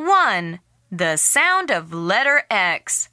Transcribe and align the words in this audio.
1. 0.00 0.60
The 0.90 1.18
sound 1.18 1.70
of 1.70 1.92
letter 1.92 2.44
X. 2.50 3.10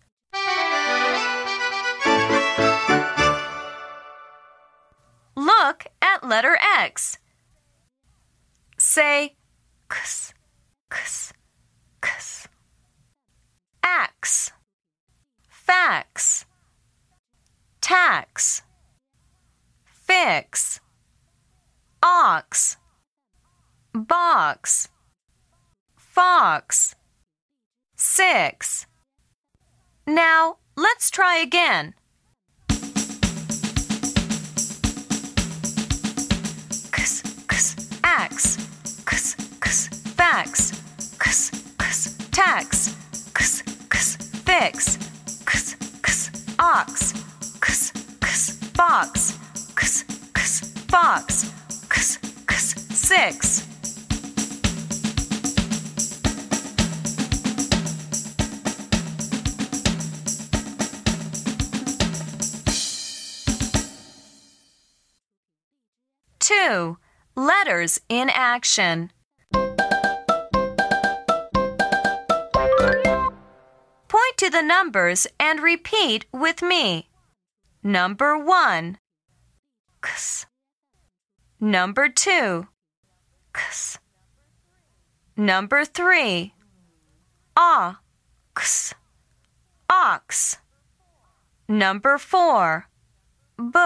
Look 5.35 5.87
at 6.01 6.23
letter 6.23 6.58
X. 6.79 7.17
Say 8.77 9.36
x, 9.91 10.34
x, 10.89 11.34
x. 12.02 12.47
Axe, 13.83 14.51
fax, 15.49 16.45
tax, 17.81 18.61
fix, 19.83 20.79
ox, 22.01 22.77
box, 23.93 24.88
fox, 26.18 26.95
six. 27.95 28.88
Now, 30.07 30.57
let's 30.76 31.12
try 31.12 31.38
again. 31.38 31.93
X, 36.91 37.21
x, 37.48 37.76
axe, 38.03 38.57
x, 39.05 39.35
x, 39.62 39.88
fax, 40.16 40.71
x, 41.21 41.52
x, 41.80 42.18
tax, 42.31 42.95
x, 43.35 43.62
x, 43.91 44.15
fix, 44.43 44.98
x, 45.45 45.76
x, 46.04 46.31
ox, 46.57 47.13
x, 47.57 47.93
x, 48.23 48.57
box, 48.76 49.38
x, 49.77 50.04
x, 50.35 50.62
fox, 50.90 51.45
x, 51.91 52.18
x, 52.49 52.73
six. 52.90 53.77
Two. 66.48 66.98
Letters 67.36 68.00
in 68.08 68.30
action. 68.30 69.12
Point 74.08 74.38
to 74.38 74.50
the 74.50 74.62
numbers 74.62 75.28
and 75.42 75.59
repeat 75.59 76.26
with 76.31 76.62
me. 76.62 77.09
Number 77.84 78.38
one. 78.38 78.98
X. 80.02 80.45
Number 81.59 82.08
two. 82.08 82.67
X. 83.54 84.00
Number 85.36 85.84
three. 85.84 86.54
Ah. 87.58 88.00
Ox. 88.56 88.95
Ox. 89.89 90.59
Number 91.67 92.17
four. 92.17 92.88
B. 93.58 93.80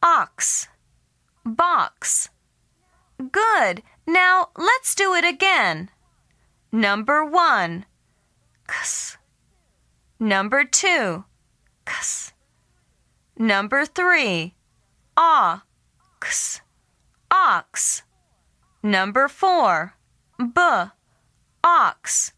Ox. 0.00 0.69
Box. 1.54 2.28
Good. 3.18 3.82
Now 4.06 4.48
let's 4.56 4.94
do 4.94 5.14
it 5.14 5.24
again. 5.24 5.90
Number 6.72 7.24
one. 7.24 7.86
X. 8.68 9.18
Number 10.18 10.64
two. 10.64 11.24
X. 11.86 12.32
Number 13.36 13.84
three. 13.84 14.54
Ox. 15.16 16.60
Ox. 17.30 18.02
Number 18.82 19.28
four. 19.28 19.94
B. 20.38 20.60
Ox. 21.64 22.32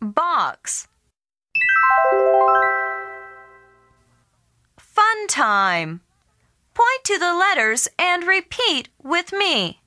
Box. 0.00 0.88
Fun 4.78 5.26
time. 5.28 6.00
To 7.04 7.18
the 7.18 7.34
letters 7.34 7.86
and 7.98 8.24
repeat 8.24 8.88
with 9.02 9.30
me. 9.30 9.82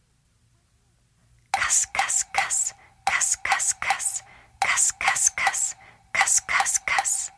Cuss, 1.51 1.87
cuss, 1.91 2.23
cuss, 2.31 2.73
cuss, 3.07 3.35
cuss, 3.43 3.73
cuss, 3.73 4.13
cuss, 4.61 4.91
cuss, 4.91 5.29
cuss, 5.31 5.75
cuss, 6.13 6.39
cuss, 6.41 6.79
cuss. 6.85 7.31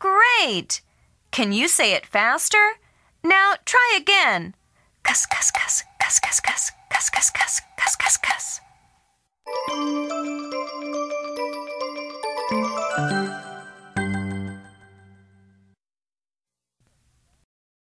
Great! 0.00 0.80
Can 1.30 1.52
you 1.52 1.68
say 1.68 1.92
it 1.92 2.04
faster? 2.04 2.72
Now 3.22 3.54
try 3.64 3.96
again. 3.96 4.56
Cuss, 5.04 5.26
cuss, 5.26 5.52
cuss, 5.52 5.79